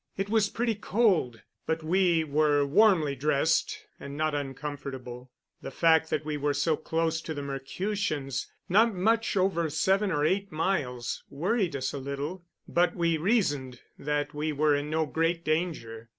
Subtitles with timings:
[0.17, 5.29] It was pretty cold, but we were warmly dressed and not uncomfortable.
[5.61, 10.25] The fact that we were so close to the Mercutians not much over seven or
[10.25, 12.43] eight miles worried us a little.
[12.67, 16.09] But we reasoned that we were in no great danger.